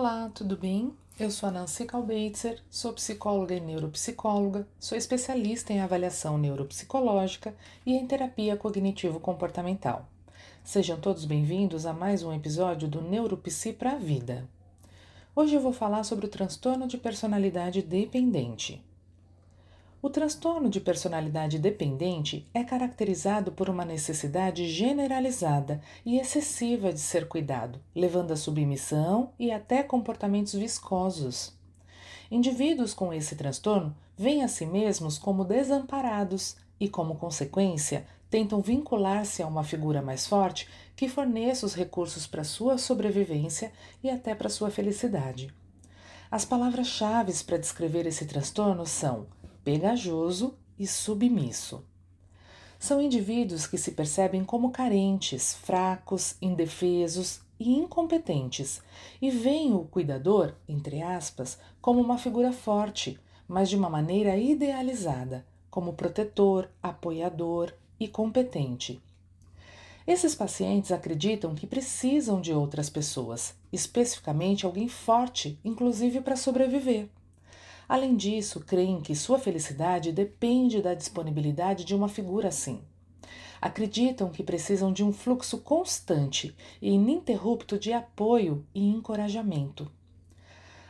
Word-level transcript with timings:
Olá, 0.00 0.30
tudo 0.32 0.56
bem? 0.56 0.92
Eu 1.18 1.28
sou 1.28 1.48
a 1.48 1.50
Nancy 1.50 1.84
Kalbeitzer, 1.84 2.62
sou 2.70 2.92
psicóloga 2.92 3.52
e 3.52 3.58
neuropsicóloga, 3.58 4.64
sou 4.78 4.96
especialista 4.96 5.72
em 5.72 5.80
avaliação 5.80 6.38
neuropsicológica 6.38 7.52
e 7.84 7.96
em 7.96 8.06
terapia 8.06 8.56
cognitivo-comportamental. 8.56 10.08
Sejam 10.62 11.00
todos 11.00 11.24
bem-vindos 11.24 11.84
a 11.84 11.92
mais 11.92 12.22
um 12.22 12.32
episódio 12.32 12.86
do 12.86 13.02
Neuropsi 13.02 13.72
para 13.72 13.94
a 13.94 13.98
Vida. 13.98 14.48
Hoje 15.34 15.56
eu 15.56 15.60
vou 15.60 15.72
falar 15.72 16.04
sobre 16.04 16.26
o 16.26 16.30
transtorno 16.30 16.86
de 16.86 16.96
personalidade 16.96 17.82
dependente. 17.82 18.80
O 20.00 20.08
transtorno 20.08 20.70
de 20.70 20.80
personalidade 20.80 21.58
dependente 21.58 22.46
é 22.54 22.62
caracterizado 22.62 23.50
por 23.50 23.68
uma 23.68 23.84
necessidade 23.84 24.68
generalizada 24.68 25.80
e 26.06 26.20
excessiva 26.20 26.92
de 26.92 27.00
ser 27.00 27.26
cuidado, 27.26 27.80
levando 27.92 28.30
à 28.30 28.36
submissão 28.36 29.32
e 29.36 29.50
até 29.50 29.82
comportamentos 29.82 30.52
viscosos. 30.52 31.52
Indivíduos 32.30 32.94
com 32.94 33.12
esse 33.12 33.34
transtorno 33.34 33.92
veem 34.16 34.44
a 34.44 34.48
si 34.48 34.66
mesmos 34.66 35.18
como 35.18 35.44
desamparados 35.44 36.56
e, 36.78 36.88
como 36.88 37.16
consequência, 37.16 38.06
tentam 38.30 38.60
vincular-se 38.60 39.42
a 39.42 39.48
uma 39.48 39.64
figura 39.64 40.00
mais 40.00 40.28
forte 40.28 40.68
que 40.94 41.08
forneça 41.08 41.66
os 41.66 41.74
recursos 41.74 42.24
para 42.24 42.44
sua 42.44 42.78
sobrevivência 42.78 43.72
e 44.00 44.08
até 44.08 44.32
para 44.32 44.48
sua 44.48 44.70
felicidade. 44.70 45.52
As 46.30 46.44
palavras-chave 46.44 47.32
para 47.42 47.56
descrever 47.56 48.06
esse 48.06 48.26
transtorno 48.26 48.86
são 48.86 49.26
pegajoso 49.68 50.54
e 50.78 50.86
submisso. 50.86 51.84
São 52.78 53.02
indivíduos 53.02 53.66
que 53.66 53.76
se 53.76 53.92
percebem 53.92 54.42
como 54.42 54.70
carentes, 54.70 55.52
fracos, 55.56 56.36
indefesos 56.40 57.42
e 57.60 57.74
incompetentes 57.74 58.80
e 59.20 59.30
veem 59.30 59.74
o 59.74 59.80
cuidador, 59.80 60.54
entre 60.66 61.02
aspas, 61.02 61.58
como 61.82 62.00
uma 62.00 62.16
figura 62.16 62.50
forte, 62.50 63.20
mas 63.46 63.68
de 63.68 63.76
uma 63.76 63.90
maneira 63.90 64.38
idealizada, 64.38 65.44
como 65.70 65.92
protetor, 65.92 66.70
apoiador 66.82 67.74
e 68.00 68.08
competente. 68.08 69.02
Esses 70.06 70.34
pacientes 70.34 70.92
acreditam 70.92 71.54
que 71.54 71.66
precisam 71.66 72.40
de 72.40 72.54
outras 72.54 72.88
pessoas, 72.88 73.54
especificamente 73.70 74.64
alguém 74.64 74.88
forte, 74.88 75.60
inclusive 75.62 76.22
para 76.22 76.36
sobreviver. 76.36 77.10
Além 77.88 78.16
disso, 78.16 78.60
creem 78.60 79.00
que 79.00 79.16
sua 79.16 79.38
felicidade 79.38 80.12
depende 80.12 80.82
da 80.82 80.92
disponibilidade 80.92 81.84
de 81.84 81.94
uma 81.94 82.08
figura 82.08 82.48
assim. 82.48 82.82
Acreditam 83.60 84.28
que 84.28 84.42
precisam 84.42 84.92
de 84.92 85.02
um 85.02 85.12
fluxo 85.12 85.58
constante 85.58 86.54
e 86.82 86.90
ininterrupto 86.90 87.78
de 87.78 87.92
apoio 87.92 88.64
e 88.74 88.86
encorajamento. 88.86 89.90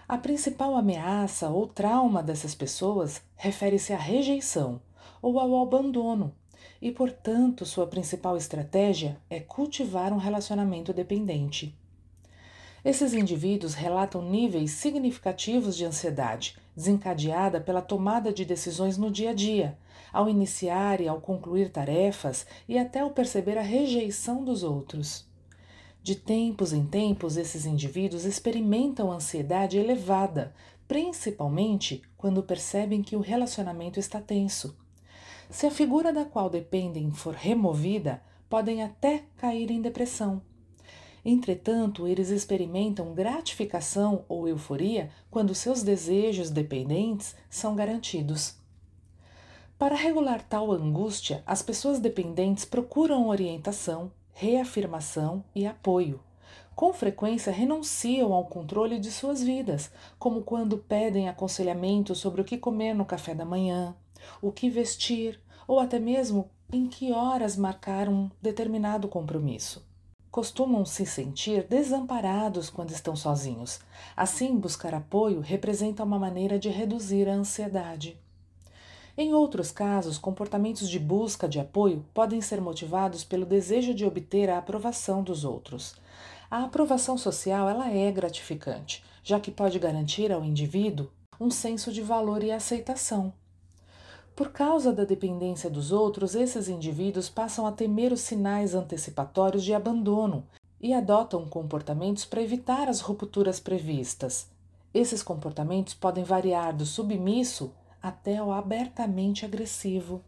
A 0.09 0.19
principal 0.19 0.75
ameaça 0.75 1.49
ou 1.49 1.67
trauma 1.67 2.23
dessas 2.23 2.55
pessoas 2.55 3.23
refere-se 3.37 3.93
à 3.93 3.97
rejeição 3.97 4.81
ou 5.23 5.39
ao 5.39 5.63
abandono, 5.63 6.35
e, 6.81 6.91
portanto, 6.91 7.65
sua 7.65 7.87
principal 7.87 8.37
estratégia 8.37 9.21
é 9.29 9.39
cultivar 9.39 10.13
um 10.13 10.17
relacionamento 10.17 10.93
dependente. 10.93 11.77
Esses 12.85 13.13
indivíduos 13.13 13.75
relatam 13.75 14.23
níveis 14.23 14.71
significativos 14.73 15.77
de 15.77 15.85
ansiedade, 15.85 16.57
desencadeada 16.79 17.61
pela 17.61 17.83
tomada 17.83 18.33
de 18.33 18.45
decisões 18.45 18.97
no 18.97 19.11
dia 19.11 19.31
a 19.31 19.35
dia, 19.35 19.77
ao 20.13 20.29
iniciar 20.29 21.01
e 21.01 21.09
ao 21.09 21.21
concluir 21.21 21.71
tarefas 21.71 22.47
e 22.69 22.79
até 22.79 23.01
ao 23.01 23.11
perceber 23.11 23.59
a 23.59 23.63
rejeição 23.63 24.45
dos 24.45 24.63
outros. 24.63 25.27
De 26.05 26.15
tempos 26.15 26.73
em 26.73 26.87
tempos, 26.87 27.37
esses 27.37 27.67
indivíduos 27.67 28.25
experimentam 28.25 29.11
ansiedade 29.11 29.77
elevada, 29.77 30.55
principalmente 30.87 32.01
quando 32.17 32.45
percebem 32.45 33.03
que 33.03 33.17
o 33.17 33.21
relacionamento 33.21 33.99
está 33.99 34.21
tenso. 34.21 34.79
Se 35.51 35.67
a 35.67 35.73
figura 35.73 36.13
da 36.13 36.25
qual 36.25 36.49
dependem 36.49 37.11
for 37.11 37.35
removida, 37.35 38.23
podem 38.49 38.85
até 38.85 39.25
cair 39.37 39.73
em 39.73 39.83
depressão. 39.83 40.41
Entretanto, 41.31 42.09
eles 42.09 42.31
experimentam 42.31 43.13
gratificação 43.13 44.25
ou 44.31 44.49
euforia 44.49 45.11
quando 45.31 45.55
seus 45.55 45.83
desejos 45.83 46.49
dependentes 46.49 47.37
são 47.51 47.77
garantidos. 47.77 48.55
Para 49.79 49.95
regular 49.95 50.43
tal 50.49 50.73
angústia, 50.73 51.43
as 51.45 51.61
pessoas 51.61 52.01
dependentes 52.01 52.65
procuram 52.65 53.29
orientação, 53.29 54.11
reafirmação 54.33 55.45
e 55.55 55.67
apoio. 55.67 56.19
Com 56.75 56.95
frequência 56.95 57.53
renunciam 57.53 58.33
ao 58.33 58.47
controle 58.47 58.99
de 58.99 59.13
suas 59.13 59.43
vidas, 59.43 59.91
como 60.19 60.41
quando 60.41 60.79
pedem 60.79 61.29
aconselhamento 61.29 62.15
sobre 62.15 62.41
o 62.41 62.45
que 62.45 62.57
comer 62.57 62.95
no 62.95 63.05
café 63.05 63.35
da 63.35 63.45
manhã, 63.45 63.95
o 64.41 64.51
que 64.51 64.71
vestir 64.71 65.39
ou 65.67 65.79
até 65.79 65.99
mesmo 65.99 66.49
em 66.73 66.87
que 66.87 67.13
horas 67.13 67.55
marcar 67.55 68.09
um 68.09 68.31
determinado 68.41 69.07
compromisso 69.09 69.87
costumam 70.31 70.85
se 70.85 71.07
sentir 71.07 71.65
desamparados 71.65 72.71
quando 72.71 72.91
estão 72.91 73.17
sozinhos. 73.17 73.81
Assim, 74.17 74.57
buscar 74.57 74.95
apoio 74.95 75.41
representa 75.41 76.05
uma 76.05 76.19
maneira 76.19 76.59
de 76.59 76.69
reduzir 76.69 77.29
a 77.29 77.35
ansiedade. 77.35 78.19
Em 79.17 79.35
outros 79.35 79.73
casos, 79.73 80.17
comportamentos 80.17 80.89
de 80.89 80.99
busca 80.99 81.49
de 81.49 81.59
apoio 81.59 82.05
podem 82.15 82.41
ser 82.41 82.61
motivados 82.61 83.25
pelo 83.25 83.45
desejo 83.45 83.93
de 83.93 84.05
obter 84.05 84.49
a 84.49 84.59
aprovação 84.59 85.23
dos 85.23 85.45
outros. 85.45 85.97
A 86.49 86.63
aprovação 86.63 87.19
social 87.19 87.69
ela 87.69 87.91
é 87.91 88.13
gratificante, 88.13 89.05
já 89.25 89.41
que 89.41 89.51
pode 89.51 89.79
garantir 89.79 90.31
ao 90.31 90.45
indivíduo 90.45 91.11
um 91.41 91.51
senso 91.51 91.93
de 91.93 92.01
valor 92.01 92.45
e 92.45 92.53
aceitação. 92.53 93.33
Por 94.39 94.53
causa 94.53 94.93
da 94.93 95.03
dependência 95.03 95.69
dos 95.69 95.91
outros, 95.91 96.37
esses 96.37 96.69
indivíduos 96.69 97.29
passam 97.29 97.67
a 97.67 97.73
temer 97.73 98.13
os 98.13 98.21
sinais 98.21 98.73
antecipatórios 98.73 99.65
de 99.65 99.75
abandono 99.75 100.47
e 100.81 100.95
adotam 100.95 101.45
comportamentos 101.49 102.25
para 102.25 102.41
evitar 102.41 102.89
as 102.89 103.01
rupturas 103.01 103.59
previstas. 103.59 104.47
Esses 104.95 105.25
comportamentos 105.25 105.93
podem 105.93 106.23
variar 106.23 106.73
do 106.73 106.87
submisso 106.87 107.73
até 108.01 108.41
o 108.41 108.53
abertamente 108.53 109.45
agressivo. 109.45 110.23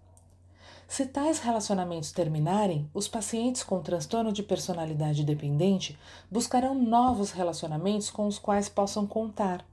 Se 0.88 1.06
tais 1.06 1.38
relacionamentos 1.38 2.10
terminarem, 2.10 2.90
os 2.92 3.06
pacientes 3.06 3.62
com 3.62 3.80
transtorno 3.80 4.32
de 4.32 4.42
personalidade 4.42 5.22
dependente 5.22 5.96
buscarão 6.28 6.74
novos 6.74 7.30
relacionamentos 7.30 8.10
com 8.10 8.26
os 8.26 8.40
quais 8.40 8.68
possam 8.68 9.06
contar. 9.06 9.64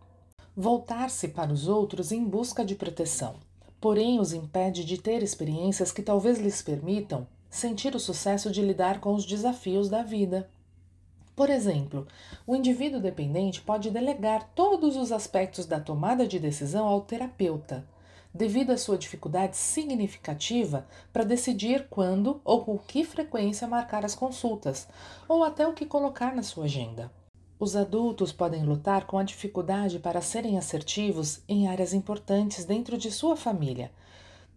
Voltar-se 0.56 1.30
para 1.30 1.52
os 1.52 1.68
outros 1.68 2.12
em 2.12 2.24
busca 2.24 2.64
de 2.64 2.76
proteção 2.76 3.47
porém 3.80 4.20
os 4.20 4.34
impede 4.34 4.84
de 4.84 4.98
ter 4.98 5.22
experiências 5.22 5.92
que 5.92 6.02
talvez 6.02 6.40
lhes 6.40 6.62
permitam 6.62 7.28
sentir 7.50 7.96
o 7.96 8.00
sucesso 8.00 8.52
de 8.52 8.62
lidar 8.62 9.00
com 9.00 9.14
os 9.14 9.26
desafios 9.26 9.90
da 9.90 10.04
vida. 10.04 10.50
Por 11.36 11.50
exemplo, 11.50 12.08
o 12.48 12.56
indivíduo 12.56 13.00
dependente 13.00 13.62
pode 13.62 13.92
delegar 13.92 14.50
todos 14.56 14.96
os 14.96 15.12
aspectos 15.12 15.66
da 15.66 15.80
tomada 15.80 16.28
de 16.28 16.40
decisão 16.40 16.88
ao 16.88 17.02
terapeuta, 17.02 17.86
devido 18.34 18.72
à 18.72 18.78
sua 18.78 18.98
dificuldade 18.98 19.56
significativa 19.56 20.88
para 21.14 21.24
decidir 21.24 21.88
quando 21.90 22.42
ou 22.44 22.64
com 22.64 22.78
que 22.78 23.04
frequência 23.04 23.68
marcar 23.68 24.04
as 24.04 24.16
consultas, 24.16 24.88
ou 25.28 25.44
até 25.44 25.68
o 25.68 25.74
que 25.74 25.86
colocar 25.86 26.36
na 26.36 26.44
sua 26.44 26.66
agenda. 26.66 27.12
Os 27.60 27.76
adultos 27.76 28.32
podem 28.32 28.64
lutar 28.64 29.08
com 29.08 29.18
a 29.18 29.24
dificuldade 29.24 29.98
para 29.98 30.22
serem 30.22 30.60
assertivos 30.60 31.42
em 31.50 31.68
áreas 31.68 31.92
importantes 31.92 32.66
dentro 32.66 33.00
de 33.00 33.10
sua 33.10 33.36
família, 33.36 33.92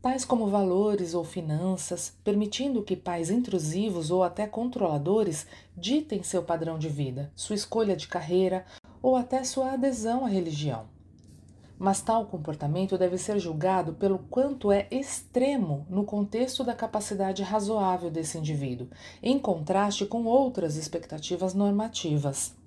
tais 0.03 0.22
como 0.22 0.49
valores 0.49 1.15
ou 1.15 1.25
finanças, 1.25 2.15
permitindo 2.22 2.83
que 2.83 2.94
pais 2.94 3.31
intrusivos 3.31 4.11
ou 4.11 4.23
até 4.23 4.47
controladores 4.47 5.47
ditem 5.75 6.23
seu 6.23 6.43
padrão 6.43 6.79
de 6.79 6.91
vida, 6.91 7.32
sua 7.35 7.56
escolha 7.56 7.97
de 7.97 8.06
carreira 8.06 8.67
ou 9.00 9.17
até 9.17 9.44
sua 9.44 9.73
adesão 9.73 10.26
à 10.26 10.29
religião. 10.29 10.85
Mas 11.79 12.02
tal 12.02 12.26
comportamento 12.26 12.99
deve 12.99 13.17
ser 13.17 13.38
julgado 13.38 13.94
pelo 13.94 14.19
quanto 14.19 14.70
é 14.70 14.87
extremo 14.91 15.87
no 15.88 16.05
contexto 16.05 16.62
da 16.62 16.75
capacidade 16.75 17.43
razoável 17.43 18.11
desse 18.11 18.37
indivíduo, 18.37 18.88
em 19.23 19.38
contraste 19.38 20.05
com 20.05 20.26
outras 20.26 20.76
expectativas 20.76 21.55
normativas. 21.55 22.60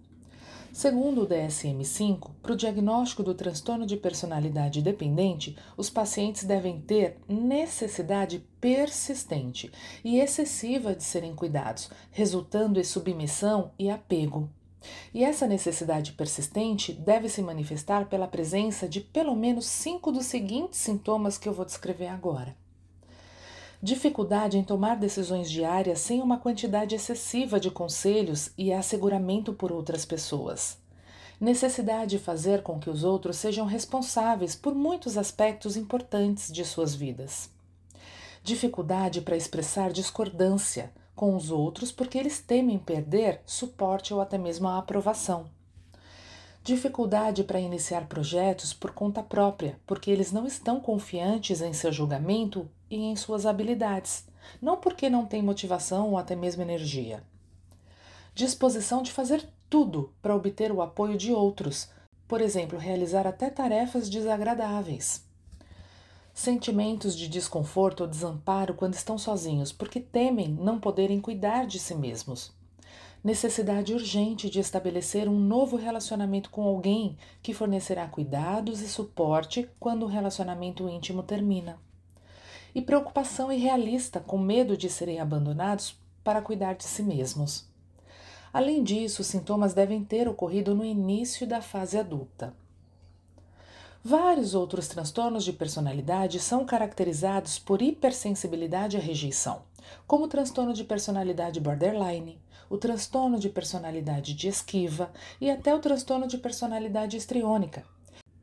Segundo 0.74 1.22
o 1.22 1.28
DSM-5, 1.28 2.32
para 2.42 2.54
o 2.54 2.56
diagnóstico 2.56 3.22
do 3.22 3.36
transtorno 3.36 3.86
de 3.86 3.96
personalidade 3.96 4.82
dependente, 4.82 5.56
os 5.78 5.88
pacientes 5.88 6.46
devem 6.46 6.82
ter 6.82 7.18
necessidade 7.30 8.44
persistente 8.60 9.72
e 10.04 10.20
excessiva 10.20 10.96
de 10.96 11.04
serem 11.04 11.36
cuidados, 11.36 11.92
resultando 12.10 12.80
em 12.80 12.84
submissão 12.84 13.72
e 13.78 13.88
apego. 13.88 14.50
E 15.14 15.24
essa 15.24 15.46
necessidade 15.46 16.14
persistente 16.14 16.92
deve 16.92 17.30
se 17.30 17.44
manifestar 17.44 18.10
pela 18.10 18.28
presença 18.28 18.90
de 18.90 19.00
pelo 19.00 19.36
menos 19.36 19.68
cinco 19.68 20.12
dos 20.12 20.26
seguintes 20.26 20.80
sintomas 20.80 21.38
que 21.38 21.48
eu 21.48 21.54
vou 21.54 21.66
descrever 21.66 22.08
agora 22.08 22.63
dificuldade 23.84 24.58
em 24.58 24.64
tomar 24.64 24.96
decisões 24.96 25.52
diárias 25.52 26.00
sem 26.00 26.22
uma 26.22 26.38
quantidade 26.38 26.96
excessiva 26.96 27.60
de 27.60 27.70
conselhos 27.70 28.50
e 28.58 28.72
asseguramento 28.72 29.52
por 29.52 29.74
outras 29.74 30.06
pessoas, 30.06 30.78
necessidade 31.38 32.12
de 32.12 32.20
fazer 32.20 32.64
com 32.64 32.80
que 32.80 32.90
os 32.90 33.04
outros 33.04 33.36
sejam 33.36 33.66
responsáveis 33.66 34.56
por 34.56 34.74
muitos 34.74 35.18
aspectos 35.18 35.76
importantes 35.76 36.50
de 36.50 36.64
suas 36.64 36.96
vidas, 36.96 37.50
dificuldade 38.42 39.20
para 39.20 39.36
expressar 39.36 39.92
discordância 39.92 40.90
com 41.14 41.36
os 41.36 41.52
outros 41.52 41.92
porque 41.92 42.18
eles 42.18 42.40
temem 42.40 42.80
perder 42.80 43.42
suporte 43.46 44.14
ou 44.14 44.22
até 44.22 44.38
mesmo 44.38 44.70
a 44.70 44.78
aprovação. 44.78 45.48
Dificuldade 46.64 47.44
para 47.44 47.60
iniciar 47.60 48.08
projetos 48.08 48.74
por 48.74 48.92
conta 48.92 49.22
própria, 49.22 49.78
porque 49.86 50.10
eles 50.10 50.32
não 50.32 50.48
estão 50.48 50.80
confiantes 50.80 51.60
em 51.62 51.74
seu 51.74 51.92
julgamento 51.92 52.70
e 52.90 53.04
em 53.04 53.18
suas 53.18 53.46
habilidades, 53.46 54.26
não 54.62 54.78
porque 54.78 55.10
não 55.10 55.26
têm 55.26 55.44
motivação 55.44 56.12
ou 56.12 56.18
até 56.18 56.38
mesmo 56.38 56.62
energia. 56.62 57.22
Disposição 58.34 59.02
de 59.02 59.12
fazer 59.12 59.46
tudo 59.70 60.14
para 60.22 60.34
obter 60.34 60.72
o 60.72 60.82
apoio 60.82 61.18
de 61.18 61.34
outros, 61.34 61.90
por 62.30 62.40
exemplo, 62.40 62.80
realizar 62.80 63.28
até 63.28 63.50
tarefas 63.50 64.10
desagradáveis. 64.10 65.22
Sentimentos 66.34 67.14
de 67.14 67.28
desconforto 67.28 68.02
ou 68.04 68.08
desamparo 68.08 68.74
quando 68.74 68.94
estão 68.94 69.18
sozinhos, 69.18 69.74
porque 69.74 70.00
temem 70.00 70.48
não 70.48 70.80
poderem 70.80 71.20
cuidar 71.20 71.68
de 71.68 71.78
si 71.78 71.94
mesmos. 71.94 72.54
Necessidade 73.24 73.94
urgente 73.94 74.50
de 74.50 74.60
estabelecer 74.60 75.30
um 75.30 75.40
novo 75.40 75.78
relacionamento 75.78 76.50
com 76.50 76.64
alguém 76.64 77.18
que 77.42 77.54
fornecerá 77.54 78.06
cuidados 78.06 78.82
e 78.82 78.90
suporte 78.90 79.70
quando 79.80 80.04
o 80.04 80.10
relacionamento 80.10 80.90
íntimo 80.90 81.24
termina. 81.24 81.80
E 82.76 82.82
preocupação 82.82 83.50
irrealista 83.50 84.20
com 84.20 84.38
medo 84.38 84.76
de 84.76 84.90
serem 84.90 85.22
abandonados 85.22 85.96
para 86.22 86.42
cuidar 86.42 86.74
de 86.74 86.84
si 86.84 87.02
mesmos. 87.02 87.66
Além 88.52 88.84
disso, 88.84 89.22
os 89.22 89.28
sintomas 89.28 89.74
devem 89.74 90.04
ter 90.04 90.28
ocorrido 90.28 90.76
no 90.76 90.84
início 90.84 91.48
da 91.48 91.62
fase 91.62 91.98
adulta. 91.98 92.54
Vários 94.04 94.54
outros 94.54 94.90
transtornos 94.90 95.46
de 95.46 95.54
personalidade 95.54 96.42
são 96.42 96.66
caracterizados 96.66 97.58
por 97.58 97.82
hipersensibilidade 97.82 98.98
à 98.98 99.00
rejeição, 99.00 99.62
como 100.06 100.26
o 100.26 100.28
transtorno 100.28 100.74
de 100.74 100.84
personalidade 100.84 101.62
borderline, 101.62 102.43
o 102.70 102.78
transtorno 102.78 103.40
de 103.40 103.50
personalidade 103.50 104.34
de 104.34 104.48
esquiva 104.48 105.12
e 105.40 105.50
até 105.50 105.74
o 105.74 105.80
transtorno 105.80 106.28
de 106.28 106.38
personalidade 106.38 107.18
histriônica. 107.18 107.84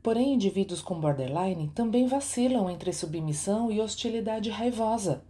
Porém, 0.03 0.33
indivíduos 0.33 0.81
com 0.81 0.99
borderline 0.99 1.71
também 1.75 2.07
vacilam 2.07 2.69
entre 2.69 2.91
submissão 2.91 3.71
e 3.71 3.79
hostilidade 3.79 4.49
raivosa. 4.49 5.23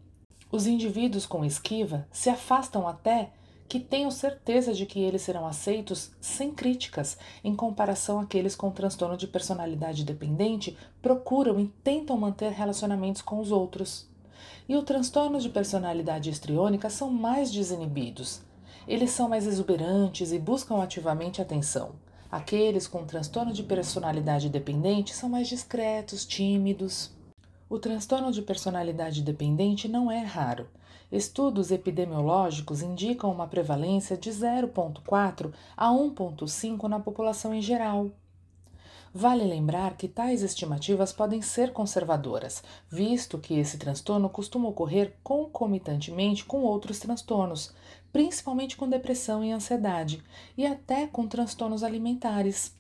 Os 0.52 0.66
indivíduos 0.66 1.26
com 1.26 1.44
esquiva 1.44 2.08
se 2.12 2.30
afastam 2.30 2.88
até 2.88 3.32
que 3.72 3.80
tenham 3.80 4.12
certeza 4.12 4.74
de 4.74 4.86
que 4.86 5.00
eles 5.00 5.22
serão 5.22 5.48
aceitos 5.48 6.12
sem 6.20 6.52
críticas, 6.52 7.18
em 7.42 7.56
comparação 7.56 8.20
àqueles 8.20 8.54
com 8.54 8.70
transtorno 8.70 9.16
de 9.16 9.28
personalidade 9.28 10.04
dependente, 10.04 10.78
procuram 11.02 11.58
e 11.58 11.68
tentam 11.82 12.18
manter 12.18 12.52
relacionamentos 12.52 13.22
com 13.22 13.40
os 13.40 13.50
outros. 13.50 14.10
E 14.68 14.76
o 14.76 14.84
transtorno 14.84 15.40
de 15.40 15.48
personalidade 15.48 16.30
histriônica 16.30 16.90
são 16.90 17.10
mais 17.10 17.50
desinibidos. 17.50 18.42
Eles 18.88 19.12
são 19.12 19.30
mais 19.30 19.48
exuberantes 19.48 20.32
e 20.32 20.40
buscam 20.40 20.82
ativamente 20.82 21.42
atenção. 21.42 21.92
Aqueles 22.32 22.88
com 22.88 23.06
transtorno 23.06 23.52
de 23.52 23.64
personalidade 23.64 24.50
dependente 24.50 25.14
são 25.14 25.30
mais 25.30 25.48
discretos, 25.48 26.26
tímidos. 26.26 27.12
O 27.70 27.80
transtorno 27.80 28.32
de 28.32 28.42
personalidade 28.42 29.22
dependente 29.22 29.88
não 29.88 30.12
é 30.12 30.20
raro 30.20 30.68
Estudos 31.12 31.72
epidemiológicos 31.72 32.82
indicam 32.82 33.30
uma 33.30 33.46
prevalência 33.46 34.16
de 34.16 34.30
0,4 34.30 35.52
a 35.76 35.90
1,5 35.90 36.88
na 36.88 37.02
população 37.02 37.54
em 37.54 37.62
geral. 37.62 38.10
Vale 39.14 39.44
lembrar 39.44 39.98
que 39.98 40.08
tais 40.08 40.42
estimativas 40.42 41.12
podem 41.12 41.42
ser 41.42 41.74
conservadoras, 41.74 42.64
visto 42.90 43.38
que 43.38 43.60
esse 43.60 43.78
transtorno 43.78 44.30
costuma 44.30 44.70
ocorrer 44.70 45.16
concomitantemente 45.22 46.46
com 46.46 46.62
outros 46.62 46.98
transtornos, 46.98 47.74
principalmente 48.14 48.78
com 48.78 48.88
depressão 48.88 49.44
e 49.44 49.52
ansiedade, 49.52 50.24
e 50.58 50.66
até 50.66 51.08
com 51.08 51.28
transtornos 51.28 51.84
alimentares. 51.84 52.74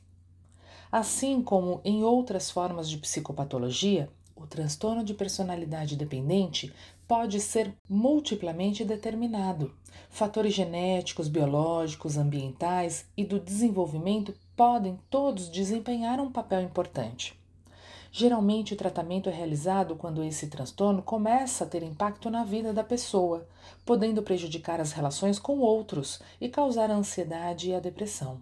Assim 0.90 1.42
como 1.42 1.82
em 1.84 2.02
outras 2.02 2.50
formas 2.50 2.90
de 2.90 2.98
psicopatologia, 2.98 4.10
o 4.34 4.48
transtorno 4.48 5.04
de 5.04 5.14
personalidade 5.14 5.98
dependente 5.98 6.74
pode 7.12 7.42
ser 7.42 7.76
multiplamente 7.90 8.86
determinado. 8.86 9.76
Fatores 10.10 10.54
genéticos, 10.54 11.28
biológicos, 11.28 12.16
ambientais 12.16 13.06
e 13.18 13.26
do 13.26 13.38
desenvolvimento 13.38 14.34
podem 14.56 14.98
todos 15.10 15.50
desempenhar 15.50 16.22
um 16.22 16.32
papel 16.32 16.62
importante. 16.62 17.38
Geralmente, 18.14 18.74
o 18.74 18.78
tratamento 18.78 19.28
é 19.28 19.34
realizado 19.34 19.98
quando 19.98 20.24
esse 20.24 20.48
transtorno 20.48 21.02
começa 21.02 21.66
a 21.66 21.68
ter 21.68 21.84
impacto 21.84 22.30
na 22.30 22.46
vida 22.46 22.72
da 22.72 22.82
pessoa, 22.82 23.46
podendo 23.86 24.24
prejudicar 24.24 24.80
as 24.80 24.94
relações 24.94 25.38
com 25.38 25.60
outros 25.60 26.22
e 26.40 26.48
causar 26.48 26.90
a 26.90 26.96
ansiedade 26.96 27.72
e 27.72 27.76
a 27.76 27.82
depressão. 27.82 28.42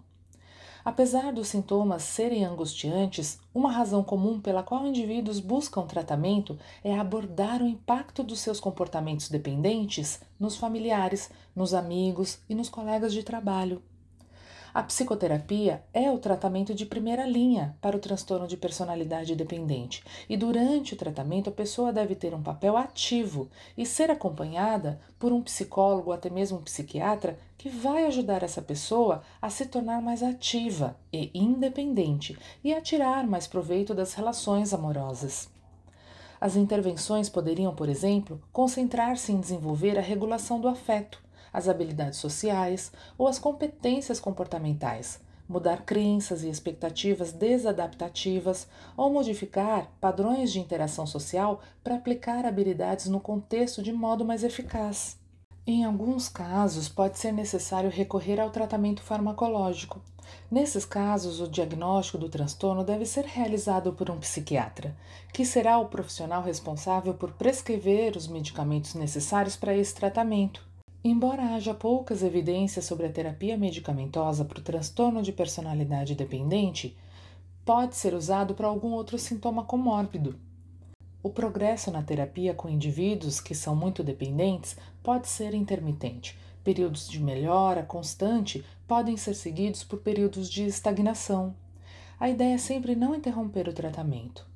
Apesar 0.84 1.32
dos 1.32 1.48
sintomas 1.48 2.02
serem 2.02 2.44
angustiantes, 2.44 3.38
uma 3.54 3.70
razão 3.70 4.02
comum 4.02 4.40
pela 4.40 4.62
qual 4.62 4.86
indivíduos 4.86 5.38
buscam 5.38 5.86
tratamento 5.86 6.58
é 6.82 6.98
abordar 6.98 7.62
o 7.62 7.68
impacto 7.68 8.22
dos 8.22 8.40
seus 8.40 8.58
comportamentos 8.58 9.28
dependentes 9.28 10.20
nos 10.38 10.56
familiares, 10.56 11.30
nos 11.54 11.74
amigos 11.74 12.38
e 12.48 12.54
nos 12.54 12.70
colegas 12.70 13.12
de 13.12 13.22
trabalho. 13.22 13.82
A 14.72 14.84
psicoterapia 14.84 15.82
é 15.92 16.08
o 16.12 16.18
tratamento 16.18 16.72
de 16.72 16.86
primeira 16.86 17.26
linha 17.26 17.76
para 17.80 17.96
o 17.96 18.00
transtorno 18.00 18.46
de 18.46 18.56
personalidade 18.56 19.34
dependente, 19.34 20.04
e 20.28 20.36
durante 20.36 20.94
o 20.94 20.96
tratamento 20.96 21.50
a 21.50 21.52
pessoa 21.52 21.92
deve 21.92 22.14
ter 22.14 22.32
um 22.34 22.42
papel 22.42 22.76
ativo 22.76 23.48
e 23.76 23.84
ser 23.84 24.12
acompanhada 24.12 25.00
por 25.18 25.32
um 25.32 25.42
psicólogo 25.42 26.12
até 26.12 26.30
mesmo 26.30 26.58
um 26.58 26.62
psiquiatra 26.62 27.36
que 27.58 27.68
vai 27.68 28.06
ajudar 28.06 28.44
essa 28.44 28.62
pessoa 28.62 29.22
a 29.42 29.50
se 29.50 29.66
tornar 29.66 30.00
mais 30.00 30.22
ativa 30.22 30.96
e 31.12 31.32
independente 31.34 32.38
e 32.62 32.72
a 32.72 32.80
tirar 32.80 33.26
mais 33.26 33.48
proveito 33.48 33.92
das 33.92 34.14
relações 34.14 34.72
amorosas. 34.72 35.48
As 36.40 36.54
intervenções 36.54 37.28
poderiam, 37.28 37.74
por 37.74 37.88
exemplo, 37.88 38.40
concentrar-se 38.52 39.32
em 39.32 39.40
desenvolver 39.40 39.98
a 39.98 40.00
regulação 40.00 40.60
do 40.60 40.68
afeto 40.68 41.20
as 41.52 41.68
habilidades 41.68 42.18
sociais 42.18 42.92
ou 43.16 43.26
as 43.26 43.38
competências 43.38 44.20
comportamentais, 44.20 45.20
mudar 45.48 45.84
crenças 45.84 46.44
e 46.44 46.48
expectativas 46.48 47.32
desadaptativas 47.32 48.68
ou 48.96 49.10
modificar 49.10 49.90
padrões 50.00 50.52
de 50.52 50.60
interação 50.60 51.06
social 51.06 51.60
para 51.82 51.96
aplicar 51.96 52.46
habilidades 52.46 53.06
no 53.06 53.18
contexto 53.18 53.82
de 53.82 53.92
modo 53.92 54.24
mais 54.24 54.44
eficaz. 54.44 55.18
Em 55.66 55.84
alguns 55.84 56.28
casos, 56.28 56.88
pode 56.88 57.18
ser 57.18 57.32
necessário 57.32 57.90
recorrer 57.90 58.40
ao 58.40 58.50
tratamento 58.50 59.02
farmacológico. 59.02 60.00
Nesses 60.50 60.84
casos, 60.84 61.40
o 61.40 61.48
diagnóstico 61.48 62.18
do 62.18 62.28
transtorno 62.28 62.84
deve 62.84 63.04
ser 63.04 63.24
realizado 63.24 63.92
por 63.92 64.10
um 64.10 64.18
psiquiatra, 64.18 64.96
que 65.32 65.44
será 65.44 65.78
o 65.78 65.86
profissional 65.86 66.42
responsável 66.42 67.12
por 67.14 67.32
prescrever 67.32 68.16
os 68.16 68.26
medicamentos 68.26 68.94
necessários 68.94 69.56
para 69.56 69.76
esse 69.76 69.94
tratamento. 69.94 70.69
Embora 71.02 71.54
haja 71.54 71.72
poucas 71.72 72.22
evidências 72.22 72.84
sobre 72.84 73.06
a 73.06 73.10
terapia 73.10 73.56
medicamentosa 73.56 74.44
para 74.44 74.58
o 74.58 74.62
transtorno 74.62 75.22
de 75.22 75.32
personalidade 75.32 76.14
dependente, 76.14 76.94
pode 77.64 77.96
ser 77.96 78.12
usado 78.12 78.54
para 78.54 78.66
algum 78.66 78.90
outro 78.92 79.18
sintoma 79.18 79.64
comórbido. 79.64 80.38
O 81.22 81.30
progresso 81.30 81.90
na 81.90 82.02
terapia 82.02 82.52
com 82.52 82.68
indivíduos 82.68 83.40
que 83.40 83.54
são 83.54 83.74
muito 83.74 84.02
dependentes 84.02 84.76
pode 85.02 85.26
ser 85.26 85.54
intermitente. 85.54 86.38
Períodos 86.62 87.08
de 87.08 87.18
melhora 87.18 87.82
constante 87.82 88.62
podem 88.86 89.16
ser 89.16 89.32
seguidos 89.32 89.82
por 89.82 90.00
períodos 90.00 90.50
de 90.50 90.64
estagnação. 90.64 91.54
A 92.18 92.28
ideia 92.28 92.54
é 92.54 92.58
sempre 92.58 92.94
não 92.94 93.14
interromper 93.14 93.66
o 93.68 93.72
tratamento. 93.72 94.49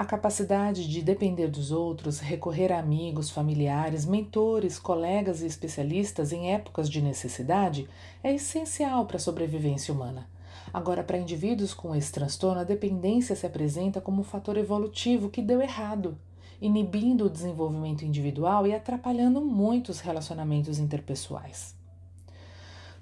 A 0.00 0.04
capacidade 0.06 0.88
de 0.88 1.02
depender 1.02 1.48
dos 1.48 1.70
outros, 1.70 2.20
recorrer 2.20 2.72
a 2.72 2.78
amigos, 2.78 3.28
familiares, 3.28 4.06
mentores, 4.06 4.78
colegas 4.78 5.42
e 5.42 5.46
especialistas 5.46 6.32
em 6.32 6.54
épocas 6.54 6.88
de 6.88 7.02
necessidade 7.02 7.86
é 8.24 8.32
essencial 8.32 9.04
para 9.04 9.18
a 9.18 9.20
sobrevivência 9.20 9.92
humana. 9.92 10.26
Agora, 10.72 11.04
para 11.04 11.18
indivíduos 11.18 11.74
com 11.74 11.94
esse 11.94 12.10
transtorno, 12.10 12.62
a 12.62 12.64
dependência 12.64 13.36
se 13.36 13.44
apresenta 13.44 14.00
como 14.00 14.22
um 14.22 14.24
fator 14.24 14.56
evolutivo 14.56 15.28
que 15.28 15.42
deu 15.42 15.60
errado, 15.60 16.16
inibindo 16.62 17.26
o 17.26 17.30
desenvolvimento 17.30 18.02
individual 18.02 18.66
e 18.66 18.74
atrapalhando 18.74 19.42
muito 19.42 19.90
os 19.90 20.00
relacionamentos 20.00 20.78
interpessoais. 20.78 21.74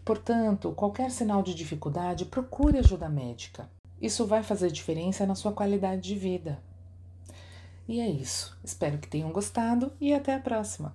Portanto, 0.05 0.73
qualquer 0.73 1.13
sinal 1.13 1.45
de 1.45 1.55
dificuldade, 1.55 2.25
procure 2.25 2.77
ajuda 2.77 3.09
médica. 3.09 3.71
Isso 4.03 4.27
vai 4.27 4.43
fazer 4.43 4.73
diferença 4.73 5.25
na 5.25 5.37
sua 5.37 5.53
qualidade 5.53 6.03
de 6.03 6.17
vida. 6.17 6.67
E 7.89 8.01
é 8.01 8.09
isso. 8.09 8.57
Espero 8.63 8.99
que 8.99 9.09
tenham 9.09 9.33
gostado 9.33 9.91
e 9.99 10.13
até 10.13 10.35
a 10.35 10.41
próxima! 10.41 10.95